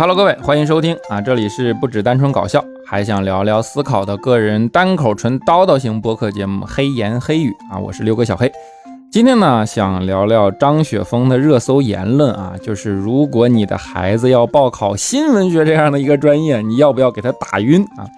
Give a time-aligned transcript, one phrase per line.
[0.00, 1.20] Hello，各位，欢迎收听啊！
[1.20, 7.78] 这里是不止单纯搞笑，还想聊聊思考的个人单口纯叨叨型播客节目《黑言黑语》啊！
[7.78, 8.50] 我是六哥小黑。
[9.12, 18.08] 今天呢，想聊聊张雪峰的热搜言论啊，就是如果你的孩子要报考新闻学这样的一个专业，你要不要给他打晕啊？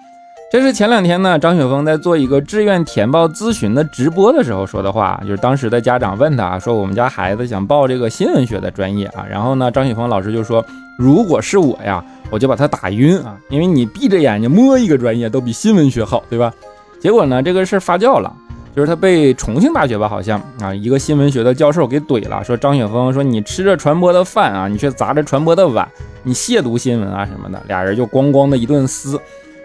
[0.53, 10.63] 这是前两天呢，张雪峰在做一个志愿填报咨询的直播的时候说的话，就是当时的家长问他啊说，我们家孩子想报这个新闻学的专业啊，然后呢，张雪峰老师就说，
[10.95, 16.53] 如果是我呀，我就把他打晕啊，因为你闭着眼睛摸一个专业都比新闻学好，对吧？
[16.99, 18.31] 结果呢，这个事儿发酵了。
[18.75, 25.87] 就是他被重庆大学吧，好像啊，一个新闻学的教授给怼了，说张雪峰说你吃着传播的饭啊，你却砸着传播的碗，
[26.21, 29.19] 你亵渎新闻啊什么的，俩人就咣咣的一顿撕。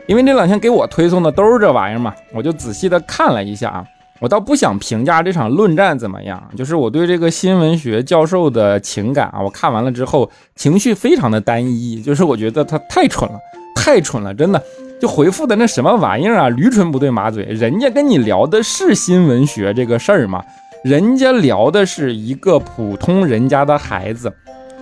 [0.08, 3.84] 因为这两天给我推送的都是这玩意儿嘛，我就仔细的看了一下啊，
[4.20, 13.38] 我倒不想评价这场论战怎么样，就是我对这个新闻学教授的情感啊，我看完了之后情绪非常的单一，就是我觉得他太蠢了，
[13.76, 14.60] 太蠢了，真的。
[15.00, 20.42] 就回复的那什么玩意儿啊，驴唇不对马嘴，人家跟你聊的是新闻学这个事儿吗？
[20.82, 24.32] 人家聊的是一个普通人家的孩子，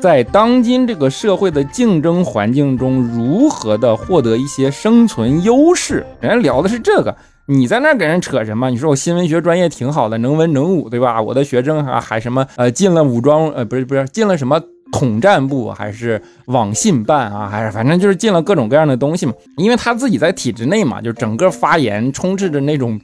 [0.00, 6.04] 在当今这个社会的竞争环境中，如何的获得一些生存优势？
[6.20, 7.14] 人家聊的是这个，
[7.46, 8.70] 你在那给人扯什么？
[8.70, 11.20] 你说我新闻学专业挺好的，能文能武，对吧？
[11.20, 14.60] 我的学生还还什么呃进了武装呃不是不是进了什么？
[14.92, 19.32] 统战部还是网信办啊，还是反正就是进了各种各样的东西嘛。
[19.56, 22.98] 因为他自己在体制内嘛，就整个发言充斥着那种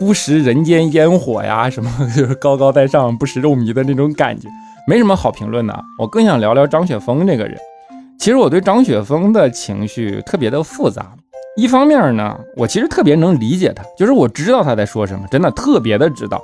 [0.00, 4.48] 不食人间烟火呀，什么就是高高在上不食肉糜的那种感觉，
[4.88, 5.84] 没什么好评论的。
[5.98, 7.54] 我更想聊聊张雪峰这个人。
[8.18, 11.12] 其实我对张雪峰的情绪特别的复杂。
[11.58, 16.42] 一方面呢，我其实特别能理解他，就是我知道他在说什么，真的特别的知道。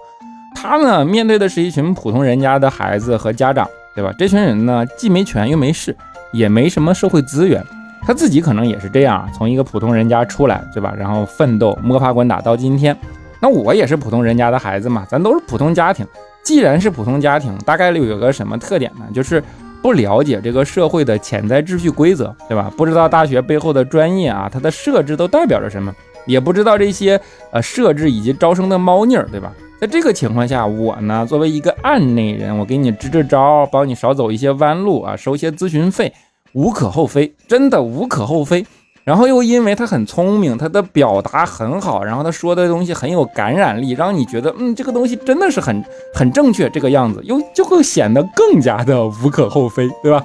[0.55, 3.67] 他呢，面对的是一群普通人家的孩子和家长。
[3.97, 4.13] 对吧？
[4.19, 5.97] 这群人呢，既没权又没势，
[6.33, 7.65] 也没什么社会资源。
[8.03, 10.93] 他自己可能也是这样，从一个普通人家出来，对吧？
[10.99, 12.95] 然后奋斗摸爬滚打到今天。
[13.41, 16.05] 那我也是普通人家的孩子嘛，咱都是普通家庭。
[16.45, 19.07] 既然是普通家庭，大概率有个什么特点呢？
[19.15, 19.43] 就是
[19.83, 22.71] 不了解这个社会的潜在秩序规则，对吧？
[22.77, 25.93] 不知道大学背后的专业啊，它的设置都代表着什么，
[26.27, 29.53] 也不知道这些呃设置以及招生的猫腻儿，对吧？
[29.81, 36.13] 在这个情况下，我呢作为一个案内人，我给你支支招，帮你少走一些弯路啊，收些咨询费，
[36.53, 38.65] 无可厚非，真的无可厚非。
[39.05, 45.85] 然后又因为他很聪明，他的表达很好，然后他说的东西很有感染力，让你觉得嗯这个东西真的是很
[46.15, 50.25] 很正确这个样子，又就会显得更加的无可厚非，对吧？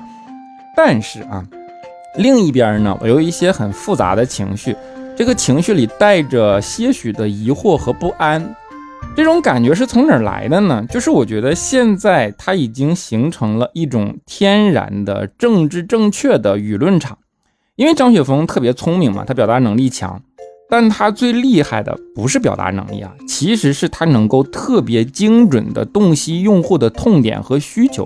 [0.77, 1.43] 但是啊，
[2.15, 4.73] 另一边呢，我有一些很复杂的情绪，
[5.15, 8.55] 这个情绪里带着些许的疑惑和不安。
[9.15, 10.85] 这种感觉是从哪儿来的呢？
[10.89, 17.17] 就是我觉得现在它已经形成了一种天然的政治正确的舆论场，
[17.79, 20.21] 因为张雪峰特别聪明嘛，他表达能力强，
[20.69, 28.05] 但他最厉害的不是表达能力啊，其实是他能够特别精准的洞悉用户的痛点和需求。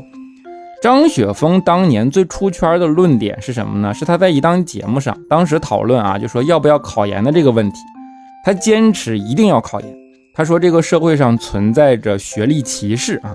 [0.80, 3.92] 张雪峰当年最出圈的论点是什么呢？
[3.92, 7.80] 是他在一档节目上，当时讨论啊，就说要不要考研的这个问题，
[8.46, 9.96] 他坚持一定要考研。
[10.36, 13.34] 他说：“这个社会上存在着学历歧视啊。”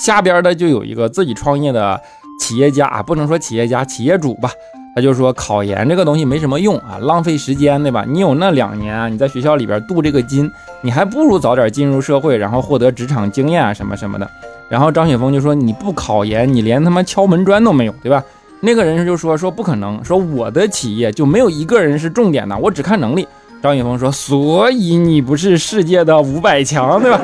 [0.00, 2.00] 下边的就有一个自己创业的
[2.40, 4.48] 企业家啊，不能说企业家，企业主吧。
[4.94, 8.04] 他就说：“考研这个东西没什么用啊，浪费时间，对吧？
[8.08, 10.50] 你有那两年啊，你在学校里边镀这个金，
[10.80, 14.28] 你还不如早点进入社会，然后获得职场经验啊什么什么的。”
[14.68, 18.22] 然后张雪峰就说：“你不考研，你连他妈敲门砖都没有，对吧？”
[18.60, 23.28] 那个人就说：“说不可能，说我的企业就没有一个人是重点的，我只看能力。”
[23.62, 27.20] 张雪峰说：“所以你不是世界的五百强，对吧？”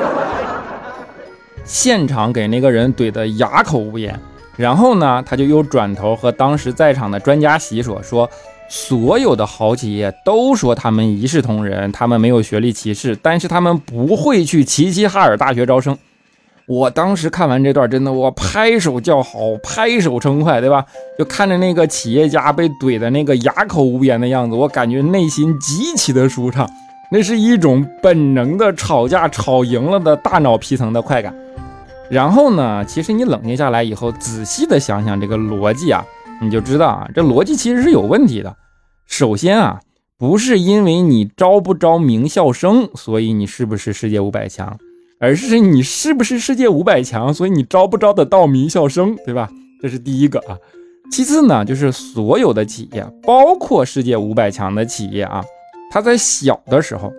[1.65, 4.17] 现场给那个人怼得哑口无言。
[4.57, 8.29] 然后呢，他就又转头和当时在场的专家席说：“说
[8.69, 15.97] 所有的好企业都说他们一视同仁，他们没有学历歧视，但是他们不会去齐齐哈尔大学招生。”
[16.67, 20.83] 我当时看完这段，真的我拍手叫好，拍手称快，对吧？
[21.15, 26.67] 就看着那个企业家被怼的那个哑口无言的样子，我感觉内心极其的舒畅。
[27.11, 31.31] 那是一种本能的吵架吵赢了的大脑皮层的快感。
[32.09, 36.05] 然后呢，其实你冷静下来以后，仔细的想想这个逻辑啊，
[36.41, 38.55] 你就知道啊，这逻辑其实是有问题的。
[39.07, 39.79] 首先啊，
[40.17, 44.77] 不是因为你招不招名校生，所以你是不是世界五百强？
[45.19, 49.49] 而是你是不是世界五百强，所以你招不招得到名校生，对吧？
[49.81, 50.57] 这是第一个啊。
[51.11, 55.43] 其次呢，就是所有的企业，包括世界五百强的企业啊，
[55.91, 57.11] 它在小的时候，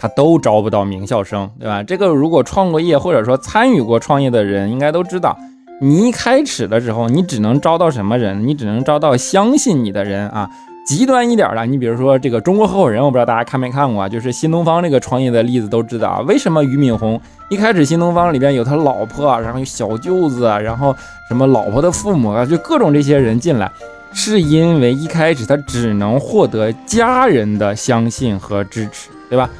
[0.00, 1.82] 他都招不到名校生，对吧？
[1.82, 5.36] 这个如果创过业或者说参与过创业的人，应该都知道，
[5.80, 8.46] 你一开始的时候，你只能招到什么人？
[8.46, 10.48] 你只能招到相信你的人啊。
[10.86, 14.08] 极端一点的，你比如说这个中国合伙人，我不知道大家看没看过啊？
[14.08, 16.20] 就是新东方这个创业的例子都知道啊。
[16.20, 20.96] 为什么俞敏洪一开始新东方里边有他老婆，然后有小舅子，然后
[21.28, 23.70] 什么老婆的父母啊，就各种这些人进来，
[24.14, 29.50] 是因为一开始他只能获得家人的相信和支持，对吧？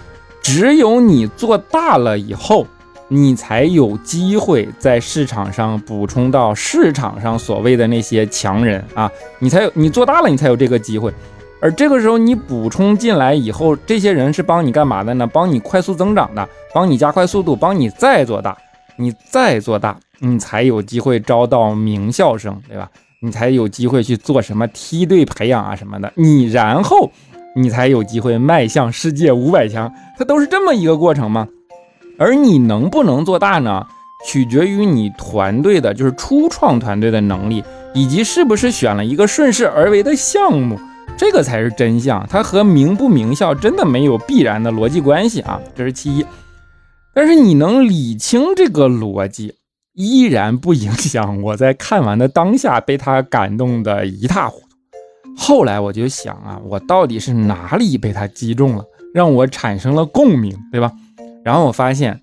[0.51, 2.67] 只有你做大了以后。
[3.11, 11.11] 你才有机会在市场上补充到市场上所谓的那些强人啊，你才有你做大了，你才有这个机会。
[11.59, 15.27] 而这个时候你补充进来以后，这些人是帮你干嘛的呢？
[15.27, 18.55] 帮你快速增长的，帮你加快速度，帮你再做大。
[18.97, 22.91] 你再做大，你才有机会招到名校生，对吧？
[23.23, 26.13] 你才有机会去做什么梯队培养啊什么的。
[26.15, 27.11] 你然后
[27.59, 31.49] 你才有机会迈向世界五百强，它都是这么一个过程吗？
[32.17, 33.85] 而你能不能做大呢？
[34.27, 37.63] 取决于你团队的，就是初创团队的能力，
[37.95, 40.79] 以及是不是选了一个顺势而为的项目，
[41.17, 42.27] 这个才是真相。
[42.29, 46.27] 它和名不名校真的没有必然的逻辑关系啊，这是其一。
[47.15, 49.55] 但是你能理清这个逻辑，
[49.95, 54.68] 依然不影响我在看完的当下被他感动的一塌糊涂。
[55.41, 60.91] 后来我就想啊，我到底是哪里被他击中了，让我产生了共鸣，对吧？
[61.45, 62.21] 然后我发现，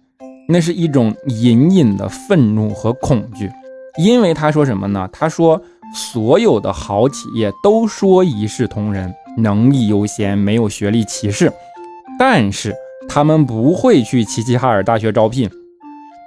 [0.49, 3.49] 那是一种隐隐的愤怒和恐惧，
[3.97, 5.09] 因为他说什么呢？
[5.13, 5.59] 他说
[5.95, 11.51] 所有的好企业都说一视同仁，能力优先，没有学历歧视，
[12.19, 12.75] 但是
[13.07, 15.49] 他们不会去齐齐哈尔大学招聘，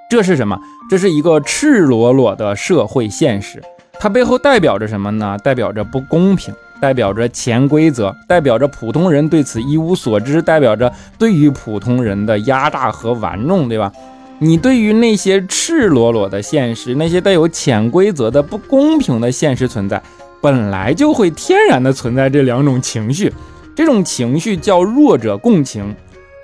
[0.09, 0.59] 这是什么？
[0.89, 3.61] 这是一个赤裸裸的社会现实，
[3.93, 5.37] 它背后代表着什么呢？
[5.43, 6.51] 代表着不公平。
[6.81, 13.91] 代表着潜规则，代表着普通人对此一无所知，代表着对于普通人的压榨和玩弄，对吧？
[14.39, 20.01] 你对于那些赤裸裸的现实，那些带有潜规则的不公平的现实存在，
[20.41, 23.33] 本来就会天然的存在这两种情绪，
[23.75, 25.93] 这种情绪叫弱者共情。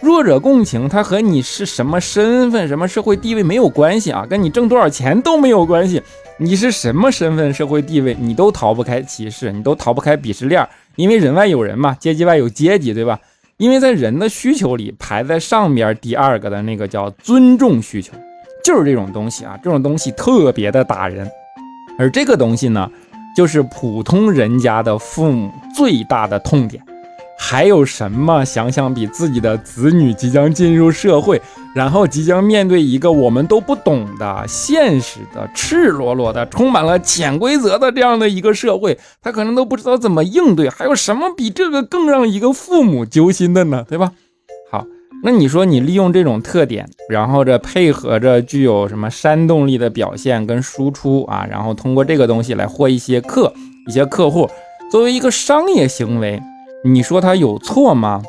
[0.05, 5.99] 弱者共情，它和你是什么身份、什么社会地位没有关系啊，跟你挣多少钱都没有关系。
[6.37, 10.65] 你是什么身份、社会地位，你都逃不开歧视，你都逃不开鄙视链，
[10.95, 13.19] 因为人外有人嘛，阶级外有阶级，对吧？
[13.57, 18.13] 因为在人的需求里排在上边第二个的那个叫尊重需求，
[18.63, 21.27] 就是这种东西啊，这种东西特别的打人，
[21.97, 22.87] 而这个东西呢，
[23.35, 26.83] 就是普通人家的父母最大的痛点。
[27.37, 31.39] 还有什么想想比自己的子女即将进入社会，
[31.75, 40.69] 然后即将面对一个我们都不懂的现实的、赤裸裸的、充满了潜规则的这样的一个社会，他可能都不知道怎么应对。
[40.69, 43.85] 还有什么比这个更让一个父母揪心的呢？
[43.87, 44.13] 对吧？
[44.71, 44.85] 好，
[45.23, 53.53] 那你说你利用这种特点，然后这配合着具有什么煽动力的表现跟输出啊，然后通过这个东西来获一些客、
[53.87, 54.49] 一些客户，
[54.89, 56.41] 作为一个商业行为。
[56.87, 58.21] 你说他有错吗？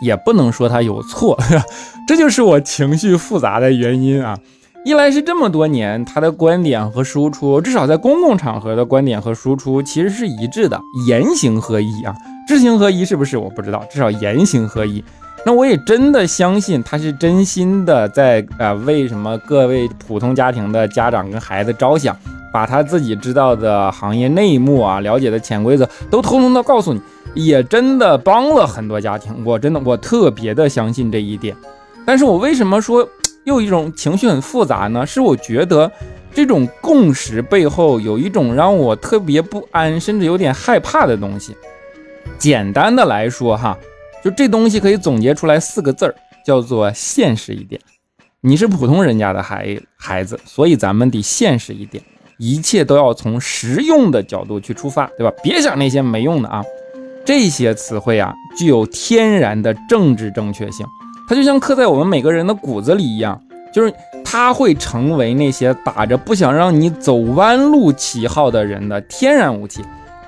[0.00, 1.36] 也不能说他有错，
[2.06, 4.38] 这就是我情绪复杂的原因啊。
[4.84, 12.14] 一来是这么多年他的观点和输出，至少在公共场合的观点和输出其实是一致的，言行合一啊。
[12.46, 15.02] 知行合一是不是我不知道，至少言行合一。
[15.44, 22.16] 那我也真的相信他是真心的在啊为什么各位普通家庭的家长跟孩子着想，
[22.54, 27.02] 把他自己知道的行业内幕啊、了解的潜规则都通通的告诉你。
[27.34, 31.56] 也真的帮了很多家庭，我真的我特别的相信这一点。
[32.06, 33.08] 但是我为什么说
[33.42, 35.04] 又一种情绪很复杂呢？
[35.04, 35.90] 是我觉得
[36.32, 41.56] 这种共识背后有一种让我特别不安，甚至有点害怕的东西。
[42.38, 43.76] 简单的来说哈，
[44.22, 46.14] 就这东西可以总结出来四个字儿，
[46.46, 47.80] 叫做现实一点。
[48.42, 52.00] 你是普通人家的孩孩子，所以咱们得现实一点，
[52.38, 55.32] 一切都要从实用的角度去出发，对吧？
[55.42, 56.62] 别想那些没用的啊。
[57.24, 60.86] 这些词汇啊，具有天然的政治正确性，
[61.28, 63.40] 它就像刻在我们每个人的骨子里一样，
[63.72, 69.80] 就是它会成为那些打着不想让你走弯路旗号的人的天然武器。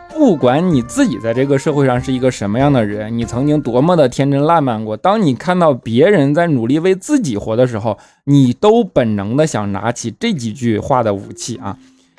[0.08, 11.76] 不管你自己在这个社会上是一个什么样的人，你曾经多么的天真烂漫过，当你看到别人在努力为自己活的时候，你都本能的想拿起这几句话的武器啊。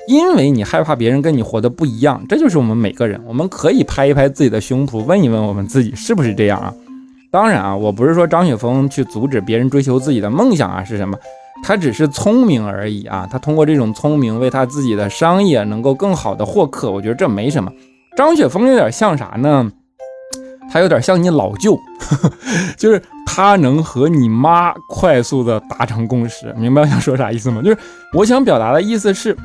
[0.08, 3.20] 因为你害怕别人跟你活的不一样，这就是我们每个人。
[3.26, 6.72] 我们可以拍一拍自己的胸脯，问一问我们自己是不是这样啊？
[7.30, 11.14] 当然啊，我不是说张雪峰去阻止别人追求自己的梦想啊，是什么？
[11.62, 13.28] 他只是聪明而已啊。
[13.30, 17.70] 他通过这种聪明，为他自己的商业能够更好的获客，我觉得这没什么。
[18.16, 19.70] 张雪峰有点像啥呢？
[20.72, 21.78] 他有点像你老舅，
[22.78, 26.50] 就是他能和你妈快速的达成共识。
[26.56, 27.60] 明白我想说啥意思吗？
[27.62, 27.76] 就是
[28.14, 29.36] 我想表达的意思是。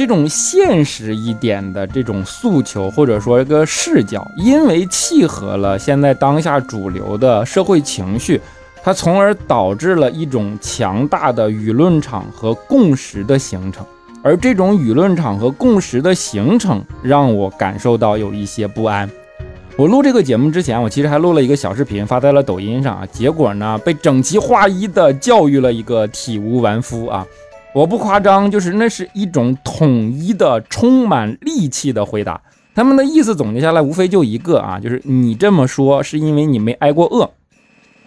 [0.00, 8.40] 这种现实一点的这种诉求，或者说一个视角，因为契合了现在当下主流的社会情绪，
[8.82, 13.84] 它从而导致了一种强大的舆论场和共识的形成。
[14.22, 19.06] 而这种舆论场和共识的形成，让我感受到有一些不安。
[19.76, 23.06] 我录这个节目之前，我其实还录了一个小视频，发在了抖音上啊。
[23.12, 27.26] 结果呢，被整齐划一的教育了一个体无完肤啊。
[27.72, 32.40] 我不夸张，就是那是一种统一的、充满戾气的回答。
[32.74, 37.30] 他们的意思总结下来，无非就一个啊，就是你这么说是因为你没挨过饿，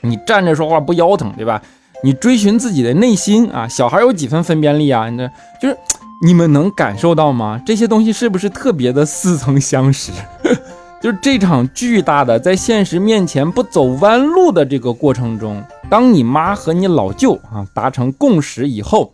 [0.02, 1.62] 你站着说话不腰疼，对吧？
[2.04, 5.10] 你追寻自己的内心啊，小孩有几分分辨力啊？
[5.10, 5.30] 你这
[5.62, 5.78] 就是
[6.26, 7.62] 你们能感受到吗？
[7.66, 10.12] 这些东西是不是特别的似曾相识？
[11.02, 19.14] 就是这场巨大的在现实面前不走弯路的这个过程中，当你妈和你老舅啊达成共识以后。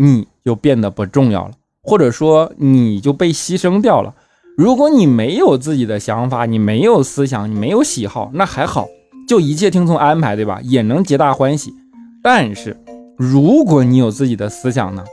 [0.00, 4.14] 你就变得不重要了，或者说你就被牺牲掉了。
[4.56, 8.86] 如果你没有自己的想法，你没有思想，你没有喜好，那还好，
[9.28, 10.60] 就一切听从安排，对吧？
[10.62, 11.74] 也能皆大欢喜。
[12.22, 12.76] 但是，
[13.16, 15.04] 如果你有自己的思想呢？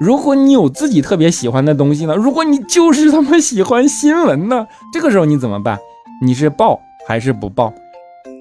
[0.00, 2.16] 如果你有自己特别喜欢的东西呢？
[2.16, 4.66] 如果你就是他妈喜欢新闻呢？
[4.92, 5.78] 这个时候你怎么办？
[6.20, 7.72] 你是报还是不报？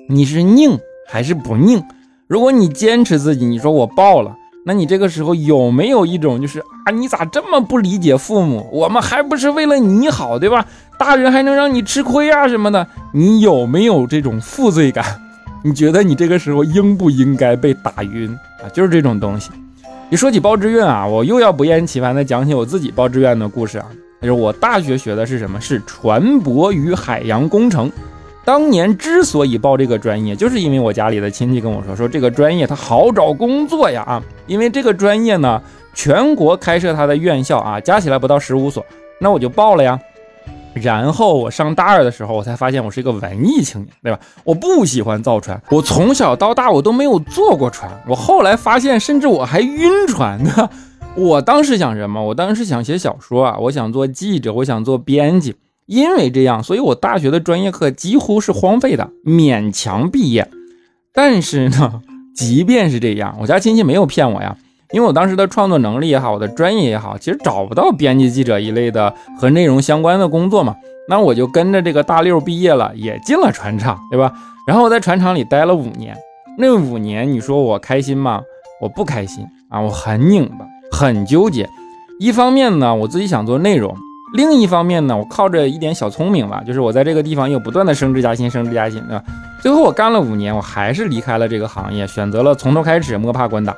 [0.10, 1.84] 你是宁还是不宁？
[2.28, 4.36] 如果你坚持自己，你说我报了。
[4.64, 8.70] 那你这个时候有没有一种就是啊，你咋这么不理解父母？
[8.72, 10.66] 我们还不是为了你好，对吧？
[11.00, 12.88] 大人还能让你吃亏啊什么的？
[13.12, 15.04] 你有没有这种负罪感？
[15.64, 18.30] 你觉得你这个时候应不应该被打晕
[18.64, 18.70] 啊？
[18.72, 19.50] 就是这种东西。
[20.12, 23.86] 一说起报志愿啊，我又要不厌其烦的讲起我自己报志愿的故事啊。
[24.22, 25.60] 就是我大学学的是什么？
[25.60, 27.92] 是船舶与海洋工程。
[28.44, 34.24] 当年之所以报这个专业，就是因为我家里的亲戚跟我说，说这个专业它好找工作呀啊！
[34.48, 35.62] 因为这个专业呢，
[35.94, 38.84] 全国开设它的院校啊，加起来不到十五所，
[39.20, 40.00] 那我就报了呀。
[40.74, 44.20] 然后我上大二的时候，我才发现我是一个文艺青年，对吧？
[44.44, 47.92] 我不喜欢造船，我从小到大我都没有坐过船。
[48.08, 50.70] 我后来发现，甚至我还晕船呢。
[51.16, 52.24] 我当时想什么？
[52.24, 55.56] 我当时想写小说啊，我想做记者，我想做编辑。
[55.92, 60.48] 因为这样，所以我大学的专业课几乎是荒废的，勉强毕业。
[61.14, 62.02] 但是呢，
[62.34, 64.56] 即便是这样，我家亲戚没有骗我呀，
[64.94, 70.74] 因为我当时的创作能力也好，我的专业也好，其实找不到编辑、记者一类的和内容相关的工作嘛。
[71.10, 74.32] 那我就跟着这个大六毕业了，也进了船厂，对吧？
[74.66, 76.16] 然后我在船厂里待了五年，
[76.58, 78.42] 那五年你说我开心吗？
[78.80, 80.66] 我不开心啊，我很拧巴，
[80.98, 81.68] 很纠结。
[82.18, 83.94] 一方面呢，我自己想做内容。
[84.34, 89.24] 另一方面呢，我靠着一点小聪明吧，就是我在这个地方又不断的升职加薪，升职加薪，对吧？
[89.60, 93.76] 最后我干了五年，我还是离开了这个行业，选择了从头开始摸爬滚打。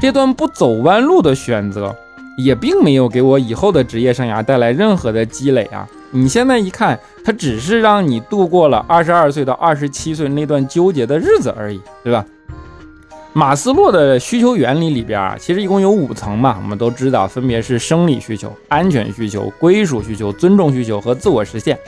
[0.00, 1.94] 这段不走弯路的选择，
[2.36, 5.86] 也并没有给我以后的职业生涯带来任何的积累啊！
[6.10, 12.24] 你现在一看，它只是让你度过了二十二岁到二十七岁那段纠结的日子而已，对吧？
[13.34, 21.78] 马斯洛的需求原理里边啊，其实一共有五层嘛，我们都知道，分别是生理需求、安全需求、归属需求、尊重需求和自我实现。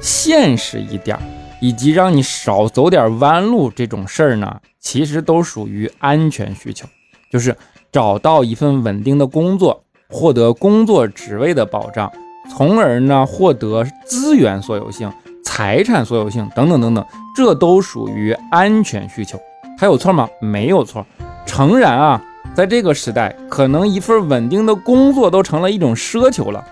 [0.00, 1.18] 现实一点，
[1.60, 6.86] 以及让你少走点弯路这种事儿呢，其实都属于安全需求，
[7.32, 7.56] 就是
[7.90, 12.08] 找到一份稳定的工作，获得工作职位的保障，
[12.56, 17.04] 从而呢获得资源所有性、财产所有性等等等等，
[17.34, 19.36] 这都属于安全需求。
[19.78, 20.28] 还有错吗？
[20.40, 21.06] 没有错。
[21.46, 22.20] 诚然啊，
[22.52, 26.66] 在这个时代，可能一份稳定的工作都成了一种奢求了。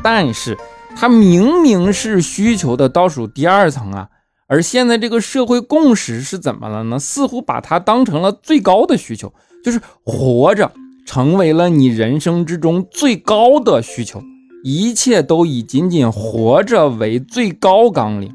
[0.00, 0.56] 但是，
[0.96, 4.08] 它明明是需求的倒数第二层啊。
[4.46, 7.00] 而现在这个社会共识是怎么了呢？
[7.00, 9.32] 似乎把它当成了最高的需求，
[9.64, 10.70] 就是活着
[11.04, 14.22] 成为了你人生之中最高的需求，
[14.62, 18.32] 一切都以仅仅活着为最高纲领，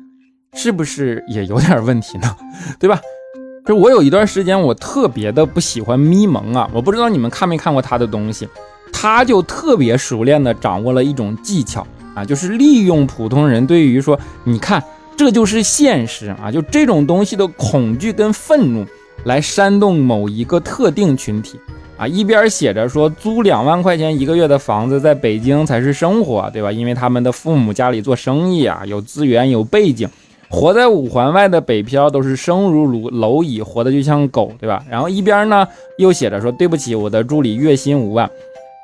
[0.53, 2.35] 是不是也有点问题呢？
[2.77, 2.99] 对吧？
[3.65, 8.47] 就我有一段时间，我特别的不喜欢咪蒙啊，我不知道你们看没看过他的东西，
[8.93, 14.83] 他就特别熟练的掌握了一种技巧啊，就是利用普通人对于说，你看
[15.17, 18.85] 这就是现实啊，就这种东西的恐惧跟愤怒，
[19.23, 21.59] 来煽动某一个特定群体
[21.97, 26.71] 啊，一边写着说租两万块钱一个月的房子在北京才是生活，对吧？
[26.71, 30.07] 因为他们的父母家里做生意啊，有资源有背景。
[30.49, 34.83] 活在五环外的北漂都是生如蝼蝼蚁，活得就像狗，对吧？
[34.89, 38.29] 然后一边呢又写着说对不起，我的助理月薪五万，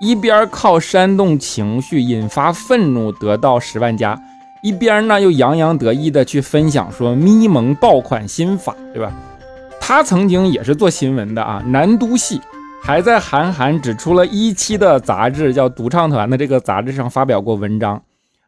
[0.01, 4.19] 一边靠煽动情绪引发愤怒得到十万加，
[4.63, 9.11] 一边呢又洋洋得意的去分享说咪蒙爆款新法，对吧？
[9.79, 12.39] 他曾经也是做新闻的啊，南都系
[12.83, 18.01] 还在韩寒只出了一期的杂志，叫《独唱团》的这个杂志上发表过文章。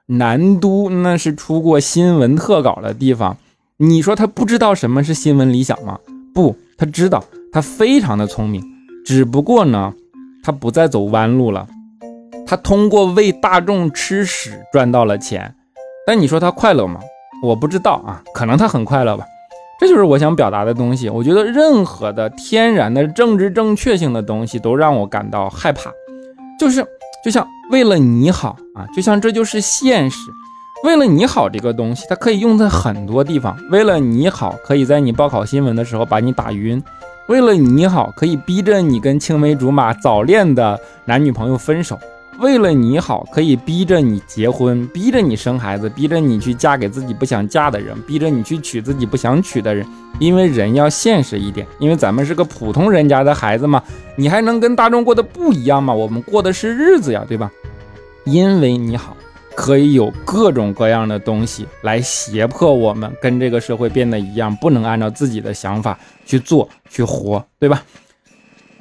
[0.05, 3.37] 南都那是出过新闻特稿的地方，
[3.77, 5.97] 你说他不知道什么是新闻理想吗？
[6.33, 8.61] 不，他知道，他非常的聪明，
[9.05, 9.93] 只不过呢，
[10.43, 11.67] 他不再走弯路了，
[12.45, 15.55] 他通过为大众吃屎赚到了钱。
[16.05, 16.99] 但你说他快乐吗？
[17.41, 19.25] 我不知道啊，可能他很快乐吧。
[19.79, 21.09] 这就是我想表达的东西。
[21.09, 25.91] 我觉得任何的天然的政治正确性的东西都让我感到害怕，
[26.59, 26.85] 就是
[27.23, 30.17] 就像为了你好啊，就像这就是现实。
[30.83, 33.57] 为了你好这个东西，它可以用在很多地方。
[33.71, 36.77] 为了你好，可以在你报考新闻的时候把你打晕；
[37.29, 41.97] 为了你好，可以逼着你跟青梅竹马早恋的男女朋友分手。
[42.39, 49.85] 为了你好，可以逼着你结婚，逼着你生孩子，逼着你去嫁给自己不想嫁的人，逼着你去娶自己不想娶的人。
[50.19, 53.81] 因为人要现实一点，因为咱们是个普通人家的孩子嘛，
[54.15, 55.93] 你还能跟大众过得不一样吗？
[55.93, 57.51] 我们过的是日子呀，对吧？
[58.25, 59.15] 因为你好，
[59.55, 67.83] 可以有各种各样的东西来胁迫我们跟这个社会变得一样，不能按照自己的想法去做去活，对吧？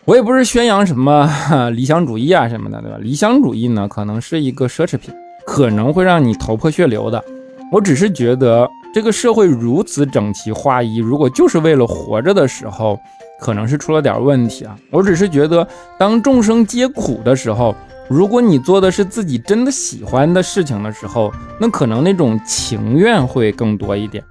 [0.04, 1.30] 我也不是宣扬什么
[1.74, 2.98] 理想主义啊什么的，对吧？
[3.00, 5.14] 理想主义呢，可能是一个奢侈品，
[5.46, 7.22] 可能会让你头破血流的。
[7.70, 12.98] 我只是觉得这个社会如此整齐划一，如果就是为了活着的时候，
[13.40, 14.76] 可能是出了点问题啊。
[14.90, 15.66] 我只是觉得，
[15.96, 17.72] 当众生皆苦的时候，
[18.08, 24.24] 如果你做的是自己真的喜欢的事情的时候，那可能那种情愿会更多一点。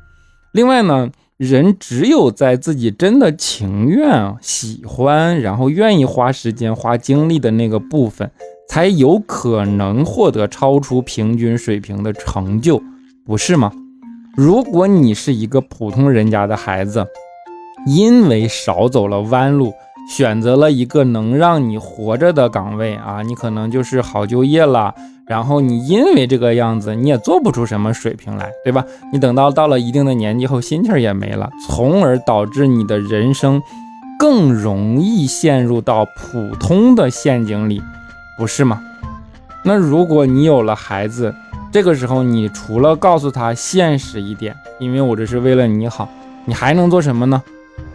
[0.52, 1.10] 另外呢。
[1.42, 8.30] 人只有在自己真的情愿、喜欢，然后愿意花时间、花精力的那个部分，
[8.70, 12.80] 才有可能获得超出平均水平的成就，
[13.26, 13.72] 不是吗？
[14.38, 17.08] 如果你是一个普通人家的孩子，
[17.88, 19.74] 因为少走了弯路。
[20.12, 24.94] 选择了一个能让你活着的岗位啊，你可能就是好就业了。
[25.26, 28.84] 然后你因为这个样子，你也做不出什么水平来，对吧？
[29.14, 33.62] 你等到到了一定的年纪后，心气儿也没了，从而导致你的人生
[34.20, 37.82] 更容易陷入到普通的陷阱里，
[38.38, 38.82] 不是吗？
[39.64, 41.34] 那如果你有了孩子，
[41.72, 46.10] 这个时候你除了告诉他现实一点，因为我这是为了你好，
[46.44, 47.42] 你还能做什么呢？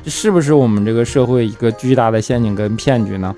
[0.03, 3.35] 这是不是我们这个社会一个巨大的陷阱跟骗局呢？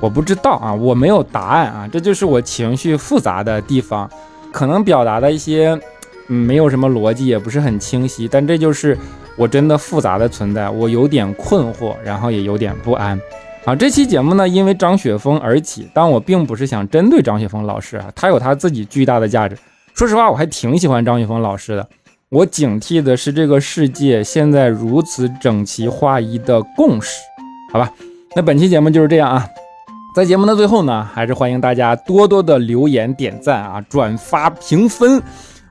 [0.00, 4.10] 我不知道啊，我没有答案啊，这就是我情绪复杂的地方，
[4.50, 5.78] 可能表达的一些
[6.26, 8.98] 没有什么逻辑，也不是很清晰，但这就是
[9.36, 13.20] 我真的复杂的存在，我有点困惑，然后也有点不安。
[13.64, 19.56] 啊，这期节目呢，因为张雪峰而起，但我并不是想针对张雪峰老师啊，他有他自己巨大的价值。
[19.94, 21.88] 说实话，我还挺喜欢张雪峰老师的。
[22.32, 27.10] 我警惕的是这个世界现在如此整齐划一的共识，
[27.70, 27.92] 好吧？
[28.34, 29.46] 那本期节目就是这样啊。
[30.16, 35.22] 在节目的最后呢，还是欢迎大家多多的留言、点赞啊、转发、评分。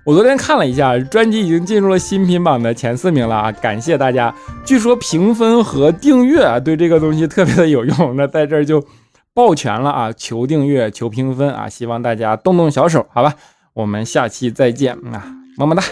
[0.03, 3.51] 我昨天看了一下，专辑已经进入了新品榜的前四名了啊！
[3.51, 4.31] 感谢大家。
[4.63, 8.15] 据说评分和订阅啊，对这个东西特别的有用。
[8.15, 8.83] 那在这儿就
[9.33, 11.67] 抱拳了啊，求订阅、求评分啊！
[11.67, 13.33] 希望大家动动小手，好吧？
[13.73, 15.25] 我们下期再见啊，
[15.57, 15.83] 么么哒。